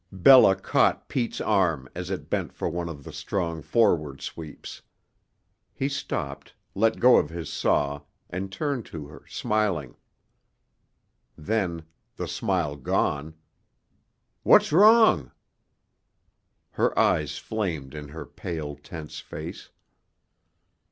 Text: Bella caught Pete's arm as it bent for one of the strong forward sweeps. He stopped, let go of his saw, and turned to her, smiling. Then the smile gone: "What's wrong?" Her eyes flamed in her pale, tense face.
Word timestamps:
Bella 0.11 0.55
caught 0.55 1.07
Pete's 1.09 1.39
arm 1.39 1.87
as 1.93 2.09
it 2.09 2.27
bent 2.27 2.51
for 2.51 2.67
one 2.67 2.89
of 2.89 3.03
the 3.03 3.13
strong 3.13 3.61
forward 3.61 4.19
sweeps. 4.19 4.81
He 5.75 5.87
stopped, 5.89 6.55
let 6.73 6.99
go 6.99 7.17
of 7.17 7.29
his 7.29 7.53
saw, 7.53 8.01
and 8.27 8.51
turned 8.51 8.87
to 8.87 9.05
her, 9.05 9.21
smiling. 9.27 9.95
Then 11.37 11.83
the 12.15 12.27
smile 12.27 12.77
gone: 12.77 13.35
"What's 14.41 14.71
wrong?" 14.71 15.29
Her 16.71 16.97
eyes 16.97 17.37
flamed 17.37 17.93
in 17.93 18.07
her 18.07 18.25
pale, 18.25 18.75
tense 18.77 19.19
face. 19.19 19.69